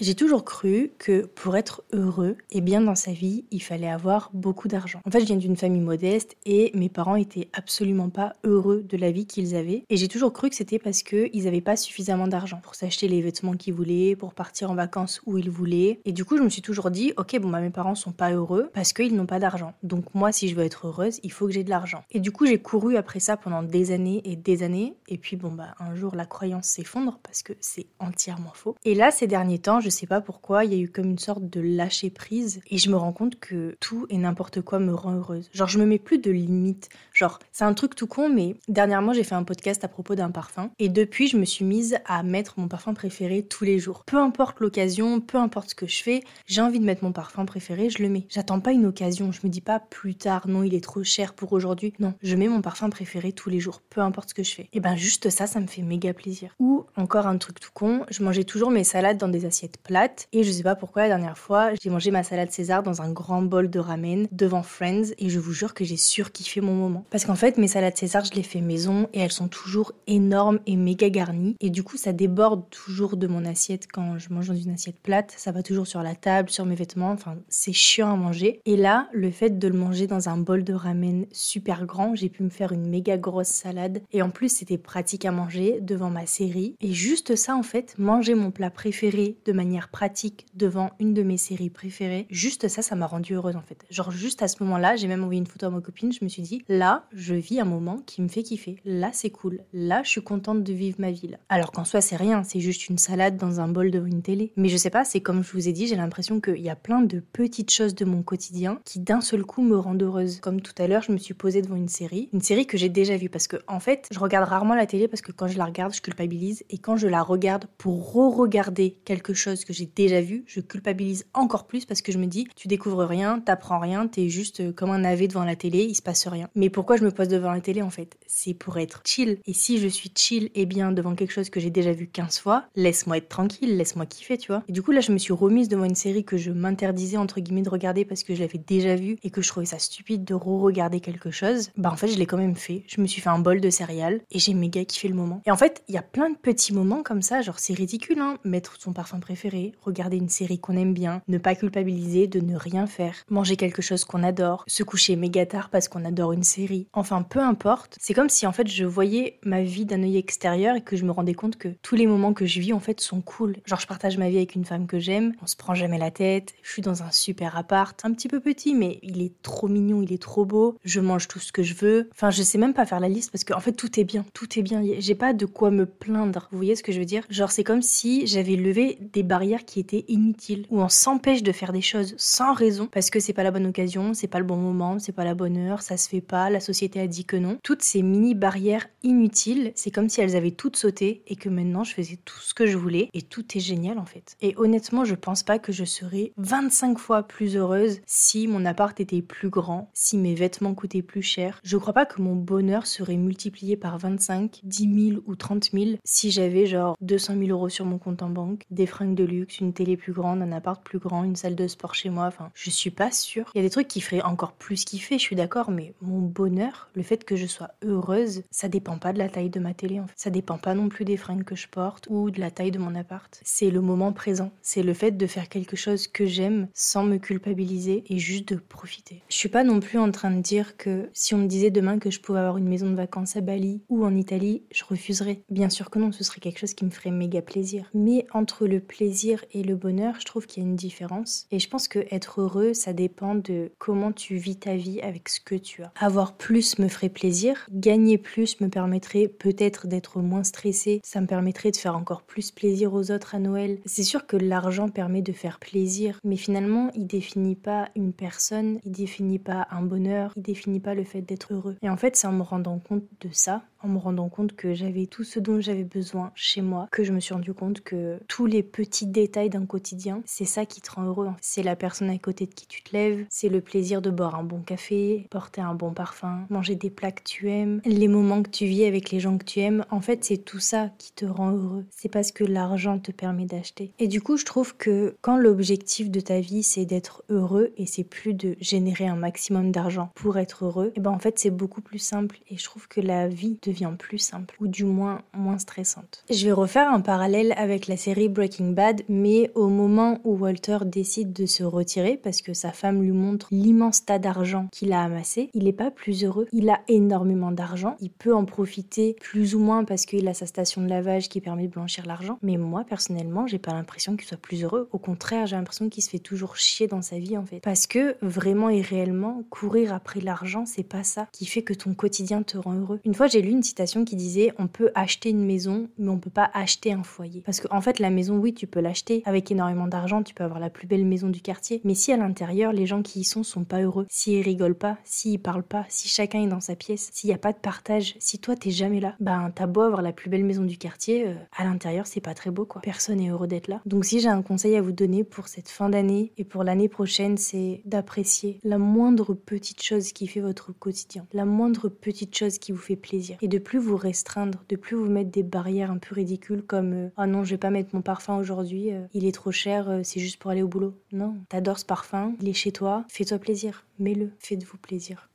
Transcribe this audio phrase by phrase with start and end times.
[0.00, 4.28] J'ai toujours cru que pour être heureux et bien dans sa vie, il fallait avoir
[4.32, 5.00] beaucoup d'argent.
[5.06, 8.96] En fait, je viens d'une famille modeste et mes parents étaient absolument pas heureux de
[8.96, 9.84] la vie qu'ils avaient.
[9.90, 13.22] Et j'ai toujours cru que c'était parce qu'ils n'avaient pas suffisamment d'argent pour s'acheter les
[13.22, 16.00] vêtements qu'ils voulaient, pour partir en vacances où ils voulaient.
[16.04, 18.32] Et du coup, je me suis toujours dit, ok, bon, bah, mes parents sont pas
[18.32, 19.74] heureux parce qu'ils n'ont pas d'argent.
[19.84, 22.02] Donc moi, si je veux être heureuse, il faut que j'ai de l'argent.
[22.10, 24.96] Et du coup, j'ai couru après ça pendant des années et des années.
[25.06, 28.74] Et puis, bon, bah, un jour, la croyance s'effondre parce que c'est entièrement faux.
[28.84, 31.18] Et là, ces derniers temps, je sais pas pourquoi, il y a eu comme une
[31.18, 34.94] sorte de lâcher prise et je me rends compte que tout et n'importe quoi me
[34.94, 35.50] rend heureuse.
[35.52, 36.88] Genre, je me mets plus de limites.
[37.12, 40.30] Genre, c'est un truc tout con, mais dernièrement, j'ai fait un podcast à propos d'un
[40.30, 44.04] parfum et depuis, je me suis mise à mettre mon parfum préféré tous les jours.
[44.06, 47.44] Peu importe l'occasion, peu importe ce que je fais, j'ai envie de mettre mon parfum
[47.44, 48.26] préféré, je le mets.
[48.30, 51.34] J'attends pas une occasion, je me dis pas plus tard, non, il est trop cher
[51.34, 51.92] pour aujourd'hui.
[51.98, 54.70] Non, je mets mon parfum préféré tous les jours, peu importe ce que je fais.
[54.72, 56.54] Et ben, juste ça, ça me fait méga plaisir.
[56.58, 60.28] Ou encore un truc tout con, je mangeais toujours mes salades dans des assiettes plates
[60.32, 63.12] et je sais pas pourquoi la dernière fois, j'ai mangé ma salade César dans un
[63.12, 67.04] grand bol de ramen devant Friends et je vous jure que j'ai surkiffé mon moment.
[67.10, 70.60] Parce qu'en fait, mes salades César, je les fais maison et elles sont toujours énormes
[70.66, 71.56] et méga garnies.
[71.60, 75.00] Et du coup, ça déborde toujours de mon assiette quand je mange dans une assiette
[75.00, 75.34] plate.
[75.36, 77.10] Ça va toujours sur la table, sur mes vêtements.
[77.10, 78.60] Enfin, c'est chiant à manger.
[78.66, 82.28] Et là, le fait de le manger dans un bol de ramen super grand, j'ai
[82.28, 84.02] pu me faire une méga grosse salade.
[84.12, 86.76] Et en plus, c'était pratique à manger devant ma série.
[86.80, 91.22] Et juste ça, en fait, manger mon plat préféré de manière pratique devant une de
[91.22, 92.26] mes séries préférées.
[92.30, 93.84] Juste ça, ça m'a rendue heureuse en fait.
[93.90, 96.28] Genre juste à ce moment-là, j'ai même envoyé une photo à ma copine, je me
[96.28, 98.76] suis dit, là, je vis un moment qui me fait kiffer.
[98.84, 99.60] Là, c'est cool.
[99.72, 101.34] Là, je suis contente de vivre ma vie.
[101.48, 104.52] Alors qu'en soi, c'est rien, c'est juste une salade dans un bol devant une télé.
[104.56, 106.76] Mais je sais pas, c'est comme je vous ai dit, j'ai l'impression qu'il y a
[106.76, 110.40] plein de petites choses de mon quotidien qui d'un seul coup me rendent heureuse.
[110.40, 112.90] Comme tout à l'heure, je me suis posée devant une série, une série que j'ai
[112.90, 115.56] déjà vue parce que en fait, je regarde rarement la télé parce que quand je
[115.56, 119.86] la regarde, je culpabilise et quand je la regarde pour re-regarder quelque chose que j'ai
[119.86, 123.78] déjà vu, je culpabilise encore plus parce que je me dis, tu découvres rien, t'apprends
[123.78, 126.48] rien, t'es juste euh, comme un navet devant la télé, il se passe rien.
[126.54, 128.16] Mais pourquoi je me pose devant la télé en fait?
[128.26, 129.38] C'est pour être chill.
[129.46, 132.38] Et si je suis chill et bien devant quelque chose que j'ai déjà vu 15
[132.38, 134.62] fois, laisse-moi être tranquille, laisse-moi kiffer, tu vois.
[134.68, 137.40] Et du coup, là, je me suis remise devant une série que je m'interdisais entre
[137.40, 140.24] guillemets de regarder parce que je l'avais déjà vue et que je trouvais ça stupide
[140.24, 141.70] de re-regarder quelque chose.
[141.76, 142.84] Bah en fait, je l'ai quand même fait.
[142.86, 145.42] Je me suis fait un bol de céréales et j'ai méga kiffé le moment.
[145.46, 148.18] Et en fait, il y a plein de petits moments comme ça, genre c'est ridicule,
[148.18, 149.43] hein, mettre son parfum préféré,
[149.82, 153.82] regarder une série qu'on aime bien, ne pas culpabiliser de ne rien faire, manger quelque
[153.82, 156.86] chose qu'on adore, se coucher méga tard parce qu'on adore une série.
[156.92, 157.96] Enfin, peu importe.
[158.00, 161.04] C'est comme si en fait je voyais ma vie d'un œil extérieur et que je
[161.04, 163.56] me rendais compte que tous les moments que je vis en fait sont cool.
[163.64, 166.10] Genre je partage ma vie avec une femme que j'aime, on se prend jamais la
[166.10, 169.68] tête, je suis dans un super appart, un petit peu petit mais il est trop
[169.68, 172.08] mignon, il est trop beau, je mange tout ce que je veux.
[172.12, 174.58] Enfin, je sais même pas faire la liste parce qu'en fait tout est bien, tout
[174.58, 174.82] est bien.
[174.98, 176.48] J'ai pas de quoi me plaindre.
[176.50, 177.24] Vous voyez ce que je veux dire?
[177.30, 181.50] Genre c'est comme si j'avais levé des barrières qui étaient inutiles, où on s'empêche de
[181.50, 184.44] faire des choses sans raison parce que c'est pas la bonne occasion, c'est pas le
[184.44, 187.24] bon moment, c'est pas la bonne heure, ça se fait pas, la société a dit
[187.24, 187.58] que non.
[187.64, 191.82] Toutes ces mini barrières inutiles, c'est comme si elles avaient toutes sauté et que maintenant
[191.82, 194.36] je faisais tout ce que je voulais et tout est génial en fait.
[194.40, 199.00] Et honnêtement, je pense pas que je serais 25 fois plus heureuse si mon appart
[199.00, 201.58] était plus grand, si mes vêtements coûtaient plus cher.
[201.64, 205.84] Je crois pas que mon bonheur serait multiplié par 25, 10 000 ou 30 000
[206.04, 209.60] si j'avais genre 200 000 euros sur mon compte en banque, des fringues de luxe,
[209.60, 212.26] une télé plus grande, un appart plus grand, une salle de sport chez moi.
[212.26, 213.50] Enfin, je suis pas sûre.
[213.54, 216.20] Il y a des trucs qui feraient encore plus kiffer, je suis d'accord, mais mon
[216.20, 219.74] bonheur, le fait que je sois heureuse, ça dépend pas de la taille de ma
[219.74, 220.00] télé.
[220.00, 220.14] En fait.
[220.16, 222.78] Ça dépend pas non plus des fringues que je porte ou de la taille de
[222.78, 223.40] mon appart.
[223.44, 224.52] C'est le moment présent.
[224.62, 228.56] C'est le fait de faire quelque chose que j'aime sans me culpabiliser et juste de
[228.56, 229.22] profiter.
[229.28, 231.98] Je suis pas non plus en train de dire que si on me disait demain
[231.98, 235.42] que je pouvais avoir une maison de vacances à Bali ou en Italie, je refuserais.
[235.50, 237.90] Bien sûr que non, ce serait quelque chose qui me ferait méga plaisir.
[237.94, 239.13] Mais entre le plaisir
[239.52, 241.46] et le bonheur, je trouve qu'il y a une différence.
[241.50, 245.28] Et je pense que être heureux, ça dépend de comment tu vis ta vie avec
[245.28, 245.92] ce que tu as.
[246.00, 247.66] Avoir plus me ferait plaisir.
[247.70, 251.00] Gagner plus me permettrait peut-être d'être moins stressé.
[251.04, 253.78] Ça me permettrait de faire encore plus plaisir aux autres à Noël.
[253.86, 258.80] C'est sûr que l'argent permet de faire plaisir, mais finalement, il définit pas une personne,
[258.84, 261.76] il définit pas un bonheur, il définit pas le fait d'être heureux.
[261.82, 264.74] Et en fait, c'est en me rendant compte de ça en me rendant compte que
[264.74, 268.18] j'avais tout ce dont j'avais besoin chez moi, que je me suis rendu compte que
[268.28, 271.28] tous les petits détails d'un quotidien, c'est ça qui te rend heureux.
[271.40, 274.34] C'est la personne à côté de qui tu te lèves, c'est le plaisir de boire
[274.34, 278.42] un bon café, porter un bon parfum, manger des plats que tu aimes, les moments
[278.42, 279.84] que tu vis avec les gens que tu aimes.
[279.90, 281.84] En fait, c'est tout ça qui te rend heureux.
[281.90, 283.92] C'est parce que l'argent te permet d'acheter.
[283.98, 287.86] Et du coup, je trouve que quand l'objectif de ta vie, c'est d'être heureux et
[287.86, 291.50] c'est plus de générer un maximum d'argent pour être heureux, et ben en fait, c'est
[291.50, 292.38] beaucoup plus simple.
[292.48, 296.24] Et je trouve que la vie de devient plus simple, ou du moins moins stressante.
[296.30, 300.78] Je vais refaire un parallèle avec la série Breaking Bad, mais au moment où Walter
[300.84, 305.02] décide de se retirer parce que sa femme lui montre l'immense tas d'argent qu'il a
[305.02, 306.46] amassé, il n'est pas plus heureux.
[306.52, 310.46] Il a énormément d'argent, il peut en profiter plus ou moins parce qu'il a sa
[310.46, 314.28] station de lavage qui permet de blanchir l'argent, mais moi personnellement, j'ai pas l'impression qu'il
[314.28, 314.88] soit plus heureux.
[314.92, 317.58] Au contraire, j'ai l'impression qu'il se fait toujours chier dans sa vie en fait.
[317.58, 321.94] Parce que vraiment et réellement, courir après l'argent, c'est pas ça qui fait que ton
[321.94, 323.00] quotidien te rend heureux.
[323.04, 326.18] Une fois, j'ai lu une citation qui disait on peut acheter une maison, mais on
[326.18, 327.42] peut pas acheter un foyer.
[327.44, 330.44] Parce qu'en en fait, la maison, oui, tu peux l'acheter avec énormément d'argent, tu peux
[330.44, 333.24] avoir la plus belle maison du quartier, mais si à l'intérieur, les gens qui y
[333.24, 336.76] sont sont pas heureux, s'ils rigolent pas, s'ils parlent pas, si chacun est dans sa
[336.76, 339.82] pièce, s'il y a pas de partage, si toi t'es jamais là, ben t'as beau
[339.82, 342.82] avoir la plus belle maison du quartier, euh, à l'intérieur c'est pas très beau quoi.
[342.82, 343.80] Personne est heureux d'être là.
[343.86, 346.88] Donc si j'ai un conseil à vous donner pour cette fin d'année et pour l'année
[346.88, 352.58] prochaine, c'est d'apprécier la moindre petite chose qui fait votre quotidien, la moindre petite chose
[352.58, 355.90] qui vous fait plaisir et de plus vous restreindre, de plus vous mettre des barrières
[355.90, 359.06] un peu ridicules comme euh, ah non je vais pas mettre mon parfum aujourd'hui, euh,
[359.12, 360.94] il est trop cher, c'est juste pour aller au boulot.
[361.12, 365.28] Non, t'adores ce parfum, il est chez toi, fais-toi plaisir, mets-le, faites-vous plaisir.